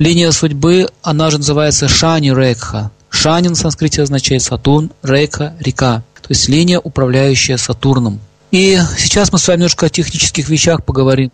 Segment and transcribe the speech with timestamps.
[0.00, 2.90] Линия судьбы, она же называется Шани Рекха.
[3.10, 6.02] Шани на санскрите означает Сатурн, Река, река.
[6.22, 8.18] То есть линия, управляющая Сатурном.
[8.50, 11.30] И сейчас мы с вами немножко о технических вещах поговорим.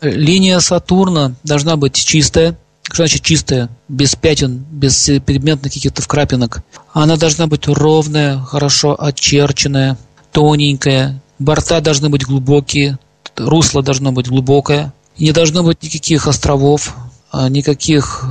[0.00, 2.58] Линия Сатурна должна быть чистая.
[2.82, 3.68] Что значит чистая?
[3.86, 6.64] Без пятен, без предметных каких-то вкрапинок.
[6.92, 9.96] Она должна быть ровная, хорошо очерченная,
[10.32, 11.22] тоненькая.
[11.38, 12.98] Борта должны быть глубокие,
[13.36, 14.92] русло должно быть глубокое.
[15.20, 16.96] Не должно быть никаких островов,
[17.32, 18.24] никаких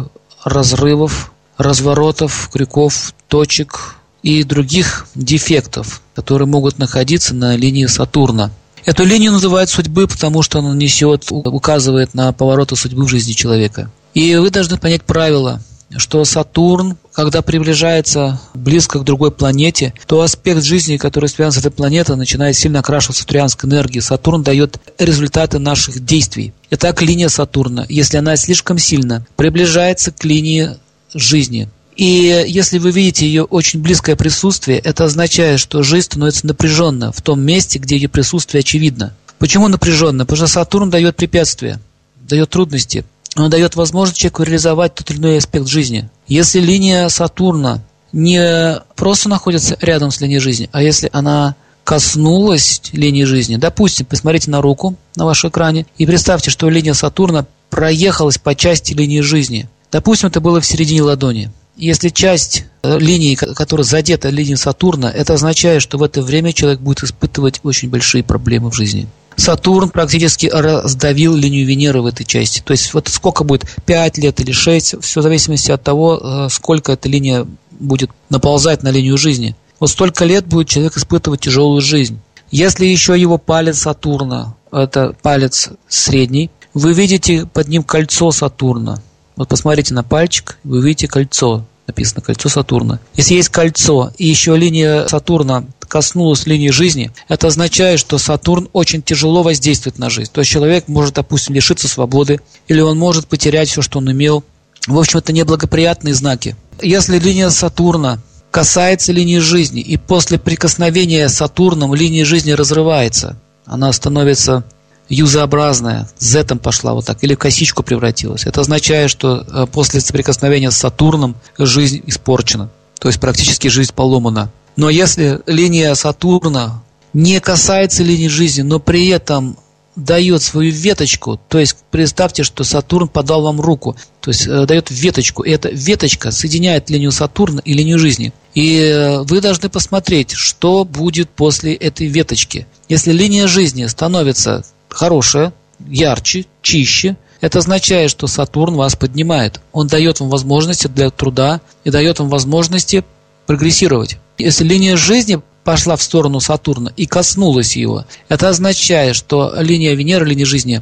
[0.44, 8.52] разрывов, разворотов, крюков, точек и других дефектов, которые могут находиться на линии Сатурна.
[8.86, 13.92] Эту линию называют судьбы, потому что она несет, указывает на повороты судьбы в жизни человека.
[14.14, 15.62] И вы должны понять правило,
[15.98, 21.72] что Сатурн, когда приближается близко к другой планете, то аспект жизни, который связан с этой
[21.72, 24.02] планетой, начинает сильно окрашиваться сатурянской энергией.
[24.02, 26.54] Сатурн дает результаты наших действий.
[26.70, 30.78] Итак, линия Сатурна, если она слишком сильно приближается к линии
[31.12, 37.12] жизни, и если вы видите ее очень близкое присутствие, это означает, что жизнь становится напряженна
[37.12, 39.16] в том месте, где ее присутствие очевидно.
[39.40, 40.24] Почему напряженно?
[40.28, 41.80] Потому что Сатурн дает препятствия,
[42.22, 43.06] дает трудности.
[43.36, 46.12] Он дает возможность человеку реализовать тот или иной аспект жизни.
[46.28, 53.24] Если линия Сатурна не просто находится рядом с линией жизни, а если она коснулась линии
[53.24, 58.56] жизни, допустим, посмотрите на руку на вашем экране и представьте, что линия Сатурна проехалась по
[58.56, 59.70] части линии жизни.
[59.92, 61.50] Допустим, это было в середине ладони.
[61.78, 66.80] Если часть э, линии, которая задета линией Сатурна, это означает, что в это время человек
[66.82, 69.08] будет испытывать очень большие проблемы в жизни.
[69.38, 72.62] Сатурн практически раздавил линию Венеры в этой части.
[72.62, 76.48] То есть вот сколько будет, 5 лет или 6, все в зависимости от того, э,
[76.50, 77.46] сколько эта линия
[77.80, 79.56] будет наползать на линию жизни.
[79.80, 82.20] Вот столько лет будет человек испытывать тяжелую жизнь.
[82.50, 89.02] Если еще его палец Сатурна, это палец средний, вы видите под ним кольцо Сатурна.
[89.36, 93.00] Вот посмотрите на пальчик, вы увидите кольцо, написано кольцо Сатурна.
[93.16, 99.02] Если есть кольцо и еще линия Сатурна коснулась линии жизни, это означает, что Сатурн очень
[99.02, 100.32] тяжело воздействует на жизнь.
[100.32, 104.44] То есть человек может, допустим, лишиться свободы, или он может потерять все, что он имел.
[104.88, 106.56] В общем, это неблагоприятные знаки.
[106.82, 108.20] Если линия Сатурна
[108.52, 114.64] касается линии жизни, и после прикосновения с Сатурном линия жизни разрывается, она становится
[115.10, 118.46] юзообразная, зетом пошла вот так, или в косичку превратилась.
[118.46, 122.70] Это означает, что э, после соприкосновения с Сатурном жизнь испорчена,
[123.00, 124.52] то есть практически жизнь поломана.
[124.78, 129.58] Но если линия Сатурна не касается линии жизни, но при этом
[129.96, 134.92] дает свою веточку, то есть представьте, что Сатурн подал вам руку, то есть э, дает
[134.92, 138.32] веточку, и эта веточка соединяет линию Сатурна и линию жизни.
[138.54, 142.68] И э, вы должны посмотреть, что будет после этой веточки.
[142.88, 145.52] Если линия жизни становится хорошее,
[145.88, 149.62] ярче, чище, это означает, что Сатурн вас поднимает.
[149.72, 153.04] Он дает вам возможности для труда и дает вам возможности
[153.48, 154.20] прогрессировать.
[154.38, 160.26] Если линия жизни пошла в сторону Сатурна и коснулась его, это означает, что линия Венеры,
[160.26, 160.82] линия жизни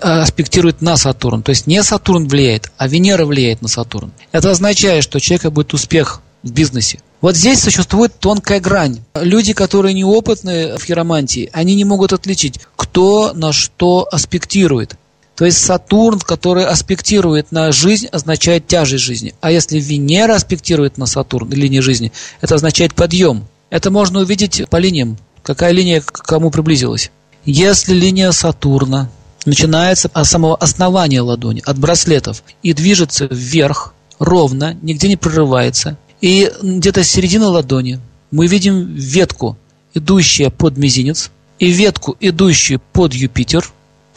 [0.00, 1.42] аспектирует на Сатурн.
[1.42, 4.12] То есть не Сатурн влияет, а Венера влияет на Сатурн.
[4.32, 7.00] Это означает, что у человека будет успех в бизнесе.
[7.20, 9.00] Вот здесь существует тонкая грань.
[9.14, 14.96] Люди, которые неопытны в хиромантии, они не могут отличить, кто на что аспектирует.
[15.38, 19.36] То есть Сатурн, который аспектирует на жизнь, означает тяжесть жизни.
[19.40, 22.10] А если Венера аспектирует на Сатурн, линии жизни,
[22.40, 23.46] это означает подъем.
[23.70, 27.12] Это можно увидеть по линиям, какая линия к кому приблизилась.
[27.44, 29.10] Если линия Сатурна
[29.46, 36.50] начинается от самого основания ладони, от браслетов, и движется вверх, ровно, нигде не прорывается, и
[36.60, 38.00] где-то с середины ладони
[38.32, 39.56] мы видим ветку,
[39.94, 43.72] идущую под мизинец, и ветку, идущую под Юпитер,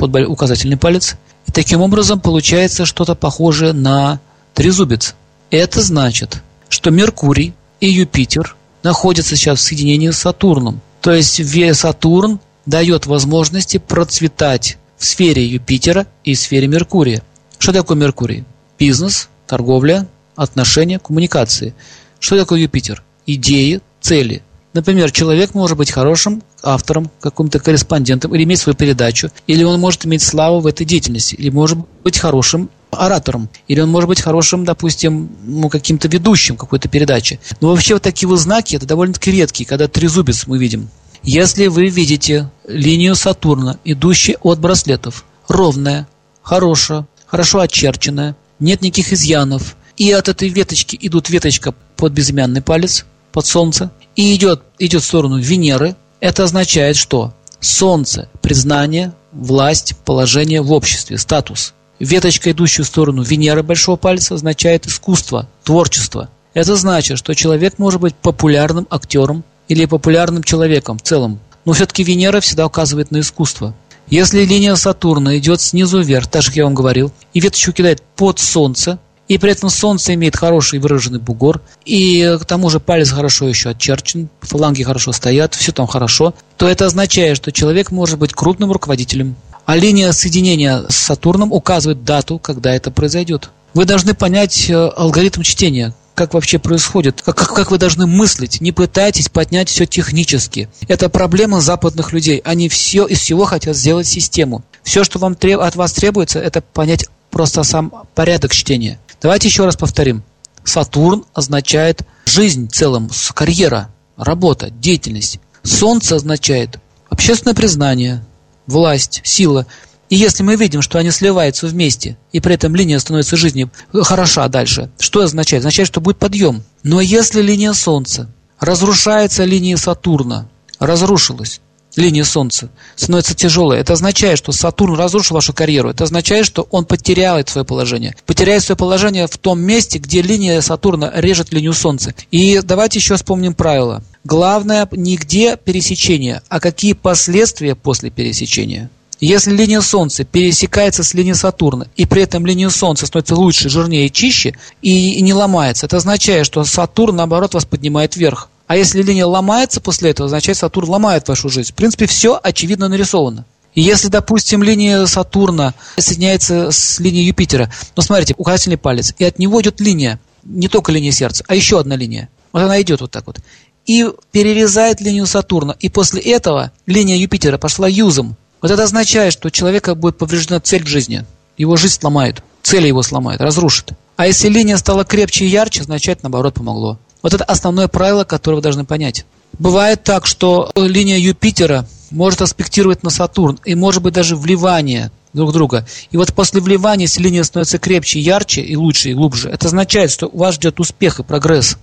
[0.07, 1.16] под указательный палец.
[1.47, 4.19] И таким образом получается что-то похожее на
[4.56, 5.16] трезубец.
[5.51, 10.81] Это значит, что Меркурий и Юпитер находятся сейчас в соединении с Сатурном.
[11.01, 11.39] То есть
[11.78, 17.22] Сатурн дает возможности процветать в сфере Юпитера и сфере Меркурия.
[17.59, 18.44] Что такое Меркурий?
[18.79, 21.75] Бизнес, торговля, отношения, коммуникации.
[22.19, 23.03] Что такое Юпитер?
[23.27, 24.42] Идеи, цели.
[24.73, 30.06] Например, человек может быть хорошим автором, каким-то корреспондентом, или иметь свою передачу, или он может
[30.06, 34.63] иметь славу в этой деятельности, или может быть хорошим оратором, или он может быть хорошим,
[34.63, 37.39] допустим, ну, каким-то ведущим какой-то передачи.
[37.59, 40.89] Но вообще вот такие вот знаки, это довольно-таки редкие, когда трезубец мы видим.
[41.24, 46.07] Если вы видите линию Сатурна, идущую от браслетов, ровная,
[46.41, 53.06] хорошая, хорошо очерченная, нет никаких изъянов, и от этой веточки идут веточка под безымянный палец,
[53.31, 60.62] под Солнце, и идет, идет в сторону Венеры, это означает, что Солнце– признание, власть, положение
[60.62, 61.74] в обществе, статус.
[62.00, 66.30] веточка, идущая в сторону Венеры большого пальца, означает искусство, творчество.
[66.54, 71.39] Это значит, что человек может быть популярным актером или популярным человеком в целом.
[71.63, 73.74] Но все-таки Венера всегда указывает на искусство.
[74.07, 78.01] Если линия Сатурна идет снизу вверх, так же, как я вам говорил, и веточку кидает
[78.16, 79.00] под Солнце,
[79.31, 83.69] и при этом Солнце имеет хороший выраженный бугор, и к тому же палец хорошо еще
[83.69, 88.74] отчерчен, фаланги хорошо стоят, все там хорошо, то это означает, что человек может быть крупным
[88.74, 89.38] руководителем.
[89.66, 93.51] А линия соединения с Сатурном указывает дату, когда это произойдет.
[93.74, 98.60] Вы должны понять э, алгоритм чтения, как вообще происходит, как, как, вы должны мыслить.
[98.60, 100.68] Не пытайтесь поднять все технически.
[100.89, 102.42] Это проблема западных людей.
[102.44, 104.62] Они все из всего хотят сделать систему.
[104.84, 109.00] Все, что вам от вас требуется, это понять просто сам порядок чтения.
[109.21, 110.23] Давайте еще раз повторим.
[110.63, 115.39] Сатурн означает жизнь в целом, карьера, работа, деятельность.
[115.63, 116.79] Солнце означает
[117.09, 118.25] общественное признание,
[118.68, 119.65] власть, сила–
[120.12, 124.50] и если мы видим, что они сливаются вместе, и при этом линия становится жизнью хороша
[124.50, 125.62] дальше, что означает?
[125.62, 126.65] Означает, что будет подъем.
[126.83, 128.29] Но если линия Солнца
[128.59, 131.62] разрушается линией Сатурна, разрушилась,
[131.95, 133.79] линия Солнца становится тяжелой.
[133.79, 135.89] Это означает, что Сатурн разрушил вашу карьеру.
[135.89, 138.15] Это означает, что он потеряет свое положение.
[138.25, 142.13] Потеряет свое положение в том месте, где линия Сатурна режет линию Солнца.
[142.31, 144.03] И давайте еще вспомним правило.
[144.23, 148.89] Главное не где пересечение, а какие последствия после пересечения.
[149.19, 154.09] Если линия Солнца пересекается с линией Сатурна, и при этом линия Солнца становится лучше, жирнее
[154.09, 158.49] чище, и не ломается, это означает, что Сатурн, наоборот, вас поднимает вверх.
[158.71, 161.73] А если линия ломается после этого, означает, Сатурн ломает вашу жизнь.
[161.73, 163.44] В принципе, все очевидно нарисовано.
[163.75, 169.39] И если, допустим, линия Сатурна соединяется с линией Юпитера, ну, смотрите, указательный палец, и от
[169.39, 172.29] него идет линия, не только линия сердца, а еще одна линия.
[172.53, 173.41] Вот она идет вот так вот.
[173.88, 175.75] И перерезает линию Сатурна.
[175.81, 178.38] И после этого линия Юпитера пошла юзом.
[178.62, 181.25] Вот это означает, что у человека будет повреждена цель в жизни.
[181.57, 183.91] Его жизнь сломает, цели его сломает, разрушит.
[184.15, 187.00] А если линия стала крепче и ярче, означает, наоборот, помогло.
[187.21, 189.25] Вот это основное правило, которое вы должны понять.
[189.59, 195.53] Бывает так, что линия Юпитера может аспектировать на Сатурн, и может быть даже вливание друг
[195.53, 195.85] друга.
[196.09, 200.12] И вот после вливания, если линия становится крепче, ярче и лучше, и глубже, это означает,
[200.12, 201.77] что вас ждет успех и прогресс.